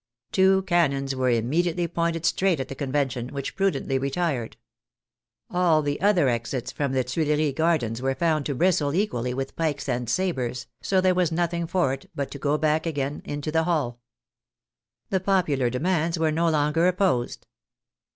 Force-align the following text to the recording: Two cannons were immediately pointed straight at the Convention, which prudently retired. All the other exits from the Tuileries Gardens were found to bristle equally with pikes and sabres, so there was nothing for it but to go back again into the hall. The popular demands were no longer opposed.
Two 0.31 0.63
cannons 0.63 1.15
were 1.15 1.29
immediately 1.29 1.87
pointed 1.87 2.25
straight 2.25 2.59
at 2.59 2.69
the 2.69 2.73
Convention, 2.73 3.27
which 3.29 3.55
prudently 3.55 3.99
retired. 3.99 4.57
All 5.51 5.83
the 5.83 6.01
other 6.01 6.27
exits 6.27 6.71
from 6.71 6.91
the 6.93 7.03
Tuileries 7.03 7.53
Gardens 7.53 8.01
were 8.01 8.15
found 8.15 8.47
to 8.47 8.55
bristle 8.55 8.95
equally 8.95 9.31
with 9.35 9.55
pikes 9.55 9.87
and 9.87 10.09
sabres, 10.09 10.65
so 10.81 11.01
there 11.01 11.13
was 11.13 11.31
nothing 11.31 11.67
for 11.67 11.93
it 11.93 12.09
but 12.15 12.31
to 12.31 12.39
go 12.39 12.57
back 12.57 12.87
again 12.87 13.21
into 13.25 13.51
the 13.51 13.65
hall. 13.65 13.99
The 15.11 15.19
popular 15.19 15.69
demands 15.69 16.17
were 16.17 16.31
no 16.31 16.49
longer 16.49 16.87
opposed. 16.87 17.45